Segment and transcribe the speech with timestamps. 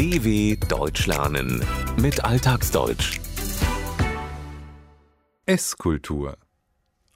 [0.00, 1.62] DW Deutsch lernen
[2.00, 3.20] mit Alltagsdeutsch.
[5.44, 6.38] Esskultur.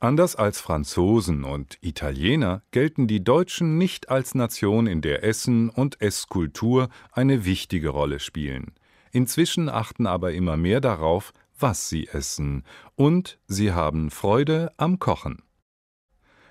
[0.01, 6.03] Anders als Franzosen und Italiener gelten die Deutschen nicht als Nation, in der Essen und
[6.03, 8.75] Esskultur eine wichtige Rolle spielen.
[9.13, 12.65] Inzwischen achten aber immer mehr darauf, was sie essen,
[12.97, 15.43] und sie haben Freude am Kochen.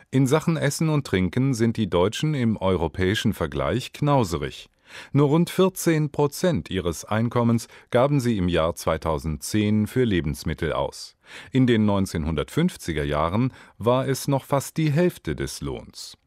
[0.09, 4.71] In Sachen Essen und Trinken sind die Deutschen im europäischen Vergleich knauserig.
[5.11, 11.15] Nur rund 14 Prozent ihres Einkommens gaben sie im Jahr 2010 für Lebensmittel aus.
[11.51, 16.17] In den 1950er Jahren war es noch fast die Hälfte des Lohns.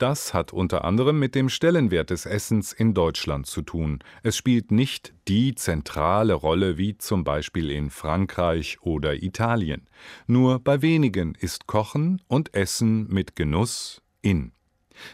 [0.00, 3.98] Das hat unter anderem mit dem Stellenwert des Essens in Deutschland zu tun.
[4.22, 9.90] Es spielt nicht die zentrale Rolle wie zum Beispiel in Frankreich oder Italien.
[10.26, 14.52] Nur bei wenigen ist Kochen und Essen mit Genuss in.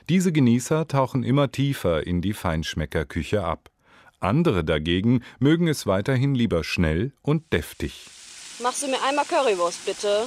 [0.08, 3.70] Diese Genießer tauchen immer tiefer in die Feinschmeckerküche ab.
[4.20, 8.06] Andere dagegen mögen es weiterhin lieber schnell und deftig.
[8.62, 10.26] Machst du mir einmal Currywurst, bitte?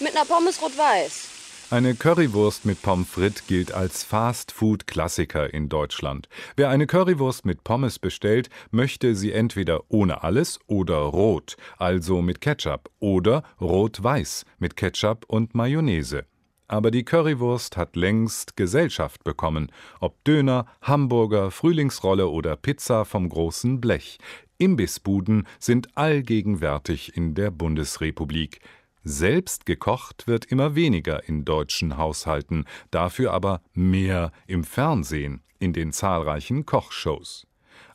[0.00, 1.28] Mit einer Pommes rot-weiß.
[1.70, 6.28] Eine Currywurst mit Pommes frites gilt als Fast-Food-Klassiker in Deutschland.
[6.56, 12.40] Wer eine Currywurst mit Pommes bestellt, möchte sie entweder ohne alles oder rot, also mit
[12.40, 16.24] Ketchup, oder rot-weiß mit Ketchup und Mayonnaise.
[16.70, 23.80] Aber die Currywurst hat längst Gesellschaft bekommen, ob Döner, Hamburger, Frühlingsrolle oder Pizza vom großen
[23.80, 24.18] Blech.
[24.56, 28.60] Imbissbuden sind allgegenwärtig in der Bundesrepublik.
[29.02, 35.90] Selbst gekocht wird immer weniger in deutschen Haushalten, dafür aber mehr im Fernsehen, in den
[35.90, 37.48] zahlreichen Kochshows.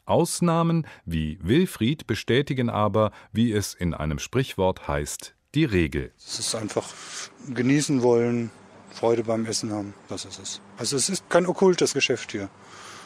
[0.03, 6.11] Ausnahmen wie Wilfried bestätigen aber, wie es in einem Sprichwort heißt, die Regel.
[6.17, 6.93] Es ist einfach
[7.53, 8.51] genießen wollen,
[8.91, 10.61] Freude beim Essen haben, das ist es.
[10.77, 12.49] Also es ist kein okkultes Geschäft hier.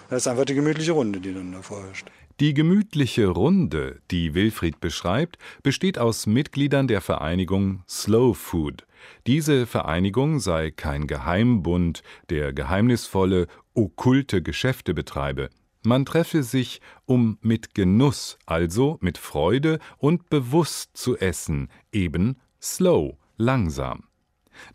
[0.10, 2.08] Das ist einfach die gemütliche Runde, die dann da vorherrscht.
[2.40, 8.88] Die gemütliche Runde, die Wilfried beschreibt, besteht aus Mitgliedern der Vereinigung Slow Food.
[9.28, 15.50] Diese Vereinigung sei kein Geheimbund, der geheimnisvolle, okkulte Geschäfte betreibe.
[15.84, 23.18] Man treffe sich, um mit Genuss, also mit Freude und bewusst zu essen, eben slow,
[23.38, 24.09] langsam.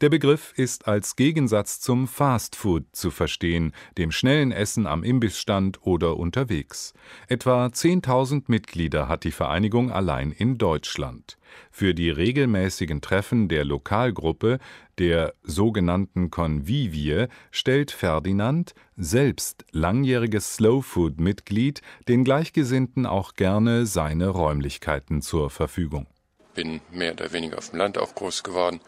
[0.00, 6.16] Der Begriff ist als Gegensatz zum Fastfood zu verstehen, dem schnellen Essen am Imbissstand oder
[6.16, 6.94] unterwegs.
[7.28, 11.38] Etwa 10.000 Mitglieder hat die Vereinigung allein in Deutschland.
[11.70, 14.58] Für die regelmäßigen Treffen der Lokalgruppe,
[14.98, 25.50] der sogenannten Convivie, stellt Ferdinand, selbst langjähriges Slowfood-Mitglied, den Gleichgesinnten auch gerne seine Räumlichkeiten zur
[25.50, 26.06] Verfügung.
[26.54, 28.80] Bin mehr oder weniger auf dem Land auch groß geworden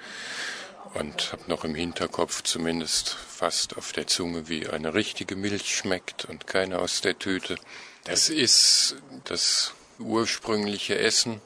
[0.95, 6.25] und habe noch im Hinterkopf zumindest fast auf der Zunge, wie eine richtige Milch schmeckt
[6.27, 7.57] und keine aus der Tüte.
[8.05, 11.41] Das ist das ursprüngliche Essen,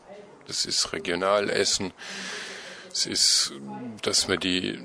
[0.46, 1.92] das ist Regionalessen,
[2.92, 3.52] es ist,
[4.02, 4.78] dass man die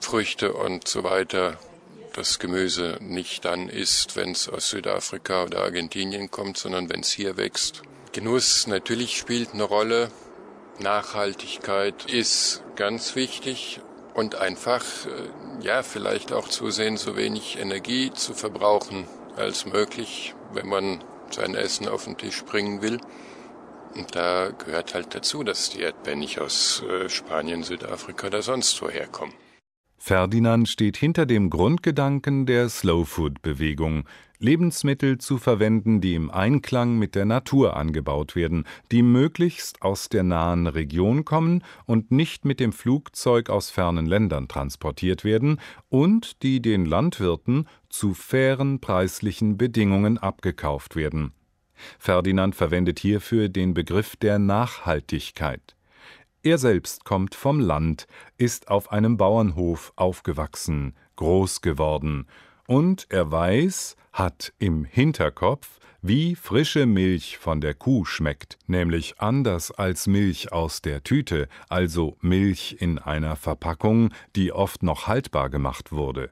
[0.00, 1.58] Früchte und so weiter,
[2.12, 7.12] das Gemüse nicht dann isst, wenn es aus Südafrika oder Argentinien kommt, sondern wenn es
[7.12, 7.82] hier wächst.
[8.12, 10.10] Genuss natürlich spielt eine Rolle.
[10.78, 13.80] Nachhaltigkeit ist ganz wichtig
[14.14, 19.06] und einfach, äh, ja, vielleicht auch zusehen, so wenig Energie zu verbrauchen
[19.36, 23.00] als möglich, wenn man sein Essen auf den Tisch bringen will.
[23.94, 28.80] Und da gehört halt dazu, dass die Erdbeeren nicht aus äh, Spanien, Südafrika oder sonst
[28.80, 29.34] woher kommen.
[29.98, 34.04] Ferdinand steht hinter dem Grundgedanken der Slowfood-Bewegung,
[34.42, 40.24] Lebensmittel zu verwenden, die im Einklang mit der Natur angebaut werden, die möglichst aus der
[40.24, 46.60] nahen Region kommen und nicht mit dem Flugzeug aus fernen Ländern transportiert werden und die
[46.60, 51.32] den Landwirten zu fairen preislichen Bedingungen abgekauft werden.
[51.98, 55.76] Ferdinand verwendet hierfür den Begriff der Nachhaltigkeit.
[56.42, 58.08] Er selbst kommt vom Land,
[58.38, 62.26] ist auf einem Bauernhof aufgewachsen, groß geworden,
[62.72, 69.72] und er weiß, hat im Hinterkopf, wie frische Milch von der Kuh schmeckt, nämlich anders
[69.72, 75.92] als Milch aus der Tüte, also Milch in einer Verpackung, die oft noch haltbar gemacht
[75.92, 76.30] wurde.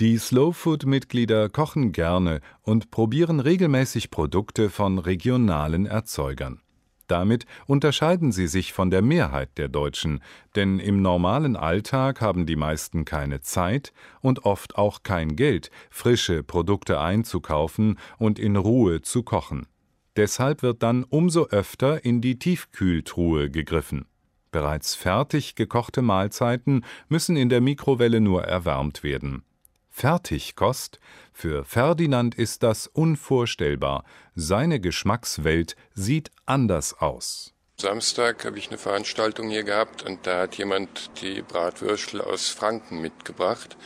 [0.00, 6.62] Die Slowfood-Mitglieder kochen gerne und probieren regelmäßig Produkte von regionalen Erzeugern.
[7.10, 10.20] Damit unterscheiden sie sich von der Mehrheit der Deutschen,
[10.54, 16.44] denn im normalen Alltag haben die meisten keine Zeit und oft auch kein Geld, frische
[16.44, 19.66] Produkte einzukaufen und in Ruhe zu kochen.
[20.14, 24.06] Deshalb wird dann umso öfter in die Tiefkühltruhe gegriffen.
[24.52, 29.42] Bereits fertig gekochte Mahlzeiten müssen in der Mikrowelle nur erwärmt werden.
[29.90, 30.98] Fertigkost,
[31.32, 34.04] für Ferdinand ist das unvorstellbar.
[34.34, 37.52] Seine Geschmackswelt sieht anders aus.
[37.76, 43.00] Samstag habe ich eine Veranstaltung hier gehabt und da hat jemand die Bratwürstel aus Franken
[43.00, 43.76] mitgebracht.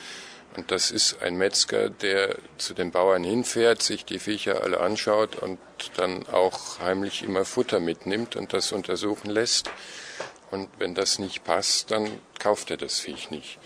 [0.56, 5.36] Und das ist ein Metzger, der zu den Bauern hinfährt, sich die Viecher alle anschaut
[5.36, 5.58] und
[5.96, 9.70] dann auch heimlich immer Futter mitnimmt und das untersuchen lässt.
[10.50, 12.08] Und wenn das nicht passt, dann
[12.38, 13.58] kauft er das Viech nicht.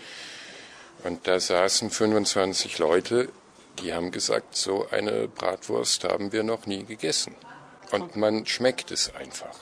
[1.03, 3.29] Und da saßen 25 Leute,
[3.81, 7.35] die haben gesagt, so eine Bratwurst haben wir noch nie gegessen.
[7.91, 9.55] Und man schmeckt es einfach.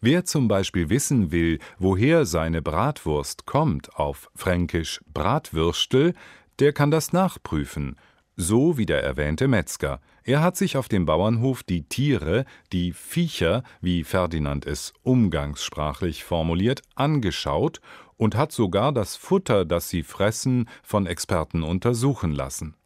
[0.00, 6.14] Wer zum Beispiel wissen will, woher seine Bratwurst kommt, auf Fränkisch Bratwürstel,
[6.60, 7.96] der kann das nachprüfen,
[8.38, 10.00] so wie der erwähnte Metzger.
[10.22, 16.82] Er hat sich auf dem Bauernhof die Tiere, die Viecher, wie Ferdinand es umgangssprachlich formuliert,
[16.94, 17.80] angeschaut
[18.16, 22.76] und hat sogar das Futter, das sie fressen, von Experten untersuchen lassen.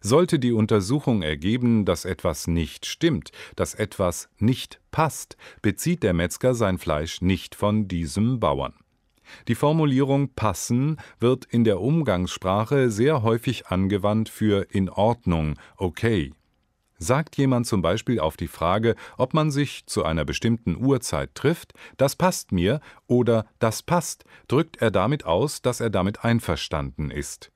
[0.00, 6.54] Sollte die Untersuchung ergeben, dass etwas nicht stimmt, dass etwas nicht passt, bezieht der Metzger
[6.54, 8.74] sein Fleisch nicht von diesem Bauern.
[9.48, 16.32] Die Formulierung passen wird in der Umgangssprache sehr häufig angewandt für in Ordnung, okay.
[16.98, 21.74] Sagt jemand zum Beispiel auf die Frage, ob man sich zu einer bestimmten Uhrzeit trifft,
[21.98, 27.52] das passt mir oder das passt, drückt er damit aus, dass er damit einverstanden ist.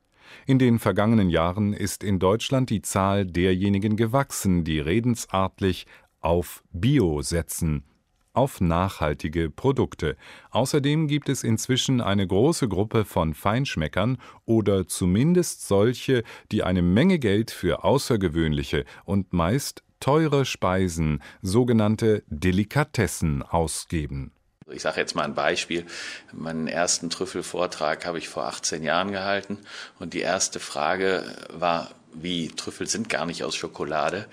[0.46, 5.86] In den vergangenen Jahren ist in Deutschland die Zahl derjenigen gewachsen, die redensartlich
[6.20, 7.84] auf Bio setzen,
[8.32, 10.16] auf nachhaltige Produkte.
[10.50, 16.22] Außerdem gibt es inzwischen eine große Gruppe von Feinschmeckern oder zumindest solche,
[16.52, 24.32] die eine Menge Geld für außergewöhnliche und meist teure Speisen, sogenannte Delikatessen, ausgeben.
[24.72, 25.84] Ich sage jetzt mal ein Beispiel.
[26.32, 29.58] Meinen ersten Trüffelvortrag habe ich vor 18 Jahren gehalten
[29.98, 34.26] und die erste Frage war, wie Trüffel sind gar nicht aus Schokolade.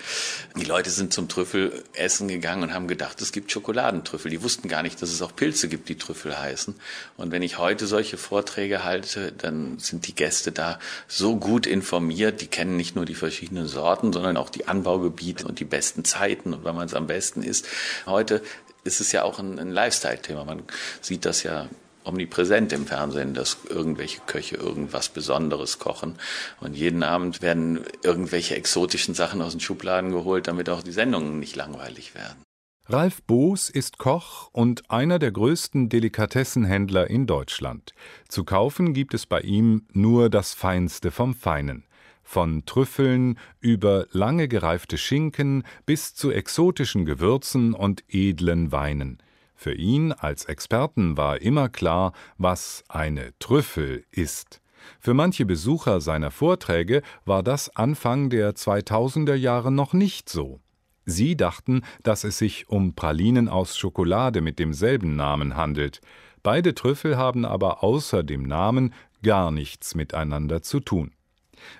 [0.55, 4.31] Die Leute sind zum Trüffel essen gegangen und haben gedacht, es gibt Schokoladentrüffel.
[4.31, 6.75] Die wussten gar nicht, dass es auch Pilze gibt, die Trüffel heißen.
[7.17, 12.41] Und wenn ich heute solche Vorträge halte, dann sind die Gäste da so gut informiert.
[12.41, 16.53] Die kennen nicht nur die verschiedenen Sorten, sondern auch die Anbaugebiete und die besten Zeiten
[16.53, 17.67] und wann man es am besten isst.
[18.05, 18.41] Heute
[18.83, 20.45] ist es ja auch ein, ein Lifestyle-Thema.
[20.45, 20.63] Man
[21.01, 21.67] sieht das ja
[22.07, 26.15] omnipräsent im Fernsehen, dass irgendwelche Köche irgendwas Besonderes kochen.
[26.61, 31.39] Und jeden Abend werden irgendwelche exotischen Sachen aus den Schubladen geholt, damit auch die Sendungen
[31.39, 32.43] nicht langweilig werden.
[32.89, 37.93] Ralf Boos ist Koch und einer der größten Delikatessenhändler in Deutschland.
[38.29, 41.83] Zu kaufen gibt es bei ihm nur das Feinste vom Feinen.
[42.23, 49.21] Von Trüffeln über lange gereifte Schinken bis zu exotischen Gewürzen und edlen Weinen.
[49.59, 54.61] Für ihn als Experten war immer klar, was eine Trüffel ist.
[54.99, 60.61] Für manche Besucher seiner Vorträge war das Anfang der 2000er Jahre noch nicht so.
[61.05, 66.01] Sie dachten, dass es sich um Pralinen aus Schokolade mit demselben Namen handelt.
[66.43, 68.93] Beide Trüffel haben aber außer dem Namen
[69.23, 71.16] gar nichts miteinander zu tun.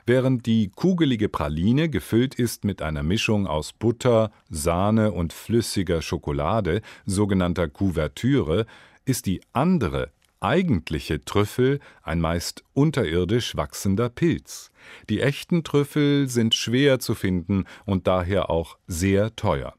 [0.05, 6.81] Während die kugelige Praline gefüllt ist mit einer Mischung aus Butter, Sahne und flüssiger Schokolade,
[7.05, 8.65] sogenannter Kuvertüre,
[9.05, 14.71] ist die andere, eigentliche Trüffel ein meist unterirdisch wachsender Pilz.
[15.09, 19.73] Die echten Trüffel sind schwer zu finden und daher auch sehr teuer.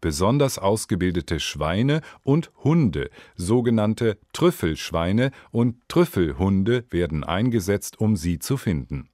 [0.00, 9.08] Besonders ausgebildete Schweine und Hunde, sogenannte Trüffelschweine und Trüffelhunde, werden eingesetzt, um sie zu finden.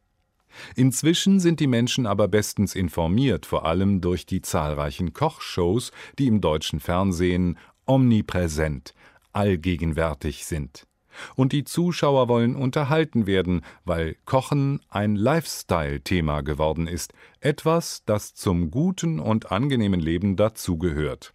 [0.77, 6.41] Inzwischen sind die Menschen aber bestens informiert, vor allem durch die zahlreichen Kochshows, die im
[6.41, 8.95] deutschen Fernsehen omnipräsent,
[9.33, 10.87] allgegenwärtig sind.
[11.37, 18.71] Und die Zuschauer wollen unterhalten werden, weil Kochen ein Lifestyle-Thema geworden ist, etwas, das zum
[18.71, 21.33] guten und angenehmen Leben dazugehört.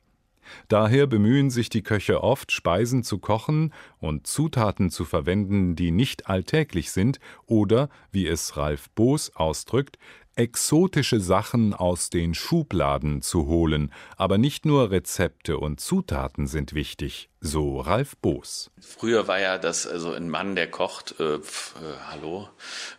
[0.67, 6.27] Daher bemühen sich die Köche oft, Speisen zu kochen und Zutaten zu verwenden, die nicht
[6.27, 9.97] alltäglich sind oder, wie es Ralf Boos ausdrückt,
[10.39, 17.29] exotische Sachen aus den Schubladen zu holen, aber nicht nur Rezepte und Zutaten sind wichtig,
[17.41, 18.71] so Ralf Boos.
[18.79, 22.47] Früher war ja das, also ein Mann, der kocht, äh, pf, äh, hallo,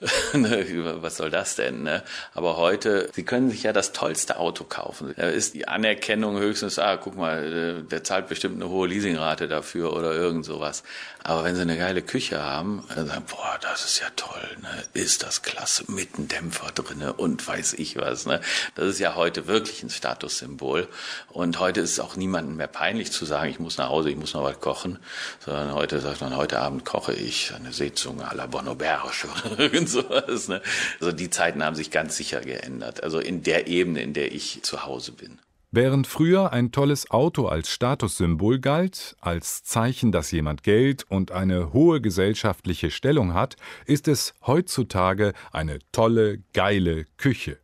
[0.33, 1.83] was soll das denn?
[1.83, 2.03] Ne?
[2.35, 5.13] Aber heute, Sie können sich ja das tollste Auto kaufen.
[5.17, 9.47] Da ist die Anerkennung höchstens, ah, guck mal, äh, der zahlt bestimmt eine hohe Leasingrate
[9.47, 10.85] dafür oder irgend sowas.
[11.23, 14.69] Aber wenn Sie eine geile Küche haben, dann sagen, boah, das ist ja toll, ne?
[14.95, 18.25] ist das klasse, mit einem Dämpfer drinne und weiß ich was.
[18.25, 18.41] Ne?
[18.77, 20.89] Das ist ja heute wirklich ein Statussymbol.
[21.29, 24.17] Und heute ist es auch niemandem mehr peinlich zu sagen, ich muss nach Hause, ich
[24.17, 24.99] muss noch was kochen,
[25.45, 29.29] sondern heute sagt man, heute Abend koche ich eine Seezunge à la Bonauberge
[29.91, 30.49] sowas.
[30.49, 30.63] Ne?
[31.01, 33.03] Also die Zeiten haben sich ganz sicher geändert.
[33.03, 35.39] Also in der Ebene, in der ich zu Hause bin.
[35.73, 41.73] Während früher ein tolles Auto als Statussymbol galt, als Zeichen, dass jemand Geld und eine
[41.73, 43.55] hohe gesellschaftliche Stellung hat,
[43.87, 47.59] ist es heutzutage eine tolle, geile Küche.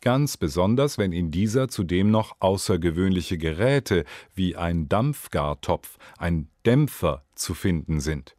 [0.00, 7.52] Ganz besonders, wenn in dieser zudem noch außergewöhnliche Geräte wie ein Dampfgartopf, ein Dämpfer zu
[7.52, 8.34] finden sind.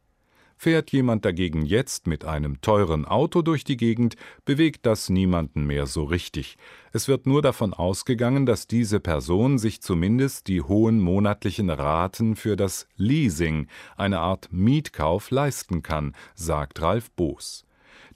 [0.64, 4.16] Fährt jemand dagegen jetzt mit einem teuren Auto durch die Gegend,
[4.46, 6.56] bewegt das niemanden mehr so richtig.
[6.90, 12.56] Es wird nur davon ausgegangen, dass diese Person sich zumindest die hohen monatlichen Raten für
[12.56, 13.66] das Leasing,
[13.98, 17.66] eine Art Mietkauf, leisten kann, sagt Ralf Boos.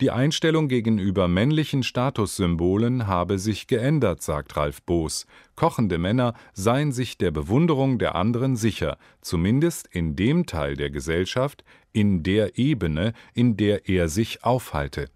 [0.00, 5.26] Die Einstellung gegenüber männlichen Statussymbolen habe sich geändert, sagt Ralf Boos.
[5.56, 11.64] Kochende Männer seien sich der Bewunderung der anderen sicher, zumindest in dem Teil der Gesellschaft,
[11.92, 15.06] in der Ebene, in der er sich aufhalte.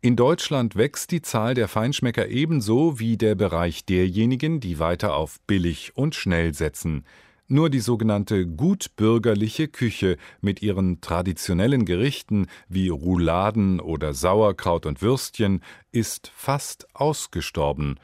[0.00, 5.38] In Deutschland wächst die Zahl der Feinschmecker ebenso wie der Bereich derjenigen, die weiter auf
[5.46, 7.04] billig und schnell setzen.
[7.50, 15.62] Nur die sogenannte gutbürgerliche Küche mit ihren traditionellen Gerichten wie Rouladen oder Sauerkraut und Würstchen
[15.90, 17.98] ist fast ausgestorben.